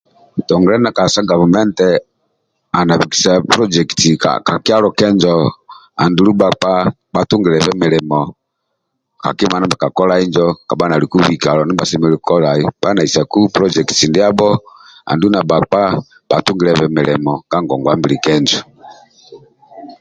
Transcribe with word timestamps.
Kitongole 0.35 0.75
ndyakali 0.79 1.11
sa 1.13 1.27
gavumenti 1.31 1.89
ali 2.75 2.83
na 2.87 2.95
bikisa 3.01 3.31
polojeliti 3.49 4.09
ka 4.47 4.53
kyalo 4.65 4.87
kenjo 4.99 5.33
andulu 6.03 6.31
bhakpa 6.39 6.73
bhatungilyebe 7.13 7.71
milimo 7.81 8.19
kakima 9.23 9.55
ndia 9.59 9.71
bhakakolai 9.71 10.21
injo 10.25 10.45
kabha 10.67 10.85
naliku 10.89 11.17
bhikalo 11.25 11.61
bhali 11.69 12.63
na 12.95 13.05
isaku 13.09 13.39
polojekiti 13.55 14.05
ndiabho 14.07 14.49
andulu 15.09 15.31
na 15.33 15.41
bhakpa 15.49 15.81
bhatungilyebe 16.29 16.85
milimo 16.97 17.33
ka 17.49 17.57
ngongwa 17.63 17.93
mbili 17.97 18.17
kenjo 18.25 18.61